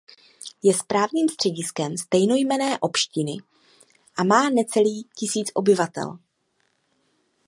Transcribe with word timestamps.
Je 0.63 0.73
správním 0.73 1.29
střediskem 1.29 1.97
stejnojmenné 1.97 2.79
obštiny 2.79 3.37
a 4.17 4.23
má 4.23 4.49
necelý 4.49 5.09
tisíc 5.15 5.51
obyvatel. 5.53 6.19